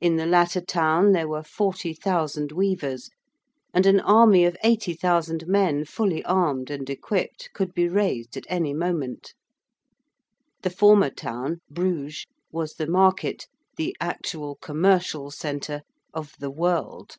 In 0.00 0.14
the 0.14 0.26
latter 0.26 0.60
town 0.60 1.10
there 1.10 1.26
were 1.26 1.42
40,000 1.42 2.52
weavers, 2.52 3.10
and 3.74 3.84
an 3.84 3.98
army 3.98 4.44
of 4.44 4.56
80,000 4.62 5.44
men 5.48 5.84
fully 5.84 6.24
armed 6.24 6.70
and 6.70 6.88
equipped, 6.88 7.50
could 7.52 7.74
be 7.74 7.88
raised 7.88 8.36
at 8.36 8.46
any 8.48 8.72
moment. 8.72 9.34
The 10.62 10.70
former 10.70 11.10
town, 11.10 11.62
Bruges, 11.68 12.26
was 12.52 12.74
the 12.74 12.86
Market 12.86 13.48
the 13.76 13.96
actual 14.00 14.54
commercial 14.54 15.32
centre 15.32 15.82
of 16.14 16.34
the 16.38 16.50
world. 16.52 17.16